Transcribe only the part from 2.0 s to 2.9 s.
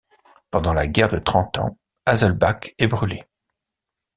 Haselbach est